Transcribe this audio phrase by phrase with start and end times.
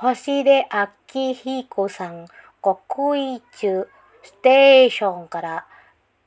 [0.00, 0.64] 星出
[1.10, 2.28] 明彦さん
[2.62, 3.88] 国宇宙
[4.22, 5.66] ステーションから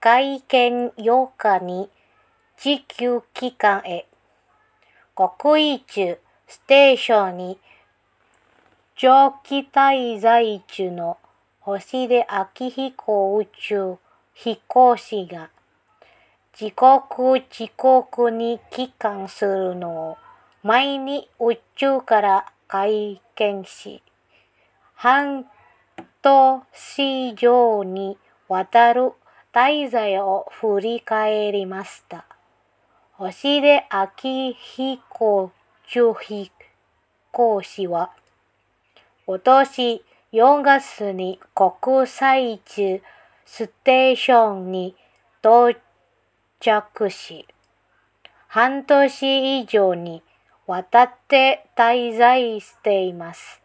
[0.00, 1.90] 会見8日に
[2.56, 4.06] 地球機関へ。
[5.14, 7.58] 国宇宙ステーションに
[8.96, 11.18] 長期滞在中の
[11.60, 12.26] 星出
[12.58, 13.96] 明彦宇宙
[14.32, 15.50] 飛行士が
[16.58, 20.16] 自国自国に帰還するのを
[20.62, 24.02] 前に宇宙から会見し、
[24.94, 25.46] 半
[26.22, 26.62] 年
[27.30, 29.12] 以上にわたる
[29.52, 32.26] 滞在を振り返りました。
[33.12, 35.50] 星出明彦
[35.94, 36.52] 宇飛
[37.32, 38.10] 行士は、
[39.26, 43.02] 今年4月に国際宇宙
[43.46, 44.94] ステーションに
[45.40, 45.74] 到
[46.60, 47.46] 着し、
[48.46, 50.22] 半年以上に
[50.68, 53.62] わたって滞在しています。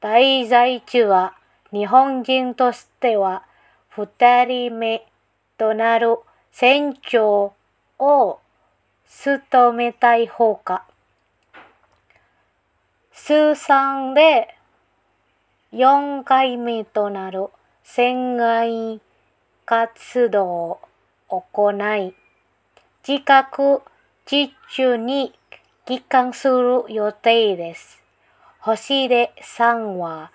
[0.00, 1.34] 滞在中は
[1.72, 3.44] 日本人としては
[3.88, 5.06] 二人目
[5.58, 6.16] となる
[6.50, 7.52] 船長
[8.00, 8.40] を
[9.08, 10.84] 務めたいほか、
[13.12, 14.56] 通算で
[15.72, 17.46] 4回目となる
[17.84, 19.00] 船外
[19.64, 20.80] 活動を
[21.28, 22.12] 行い、
[23.06, 23.82] 自覚
[24.28, 25.32] 自中に
[25.88, 28.04] 帰還する予定です。
[28.58, 30.30] 星出さんは、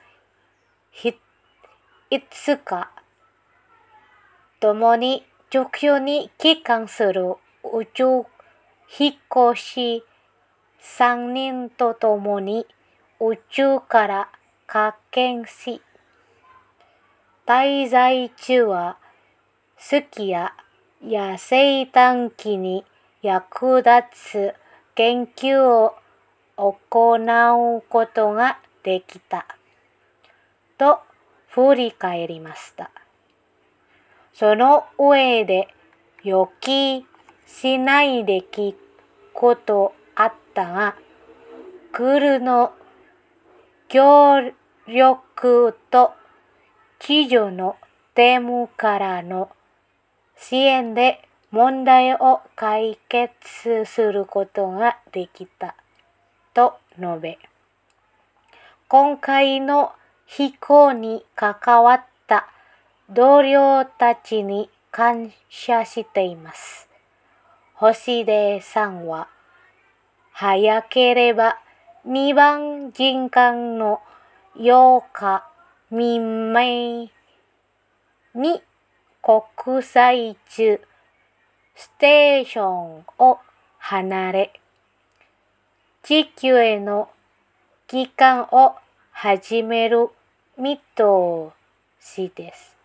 [2.09, 2.89] いつか、
[4.59, 8.23] 共に直球に帰還する宇宙
[8.87, 10.03] 飛行士
[10.81, 12.65] 3人と共に
[13.19, 14.29] 宇宙から
[14.65, 15.83] 発見し、
[17.45, 18.97] 滞在中は
[19.77, 20.55] 月や
[21.03, 22.83] 野生短期に
[23.21, 24.55] 役立つ
[24.95, 25.95] 研究を
[26.55, 27.15] 行
[27.77, 29.45] うことができた
[30.77, 30.99] と
[31.49, 32.91] 振り返りました。
[34.33, 35.67] その上で
[36.23, 37.05] 予期
[37.45, 38.75] しない出来
[39.33, 40.95] 事あったが、
[41.91, 42.73] クルの
[43.87, 44.53] 協
[44.87, 46.13] 力と
[46.99, 47.77] 地上の
[48.15, 49.49] テームからの
[50.37, 55.75] 支援で問題を解決することができた
[56.51, 57.37] と述べ、
[58.87, 59.91] 今回の
[60.25, 62.47] 飛行に関わった
[63.07, 66.89] 同僚たちに感謝しています。
[67.75, 69.27] 星出さんは、
[70.31, 71.59] 早ければ
[72.07, 74.01] 2番人間の
[74.57, 75.47] 8日
[75.91, 77.11] 未明
[78.33, 78.63] に
[79.21, 80.81] 国際中
[81.75, 83.39] ステーションを
[83.77, 84.53] 離れ、
[86.03, 87.09] 地球への
[87.87, 88.75] 帰還を
[89.11, 90.09] 始める
[90.57, 91.49] 見通
[91.99, 92.77] しです。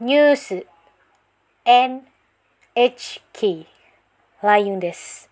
[0.00, 0.66] ニュース
[1.64, 3.66] NHK
[4.42, 5.31] ライオンです。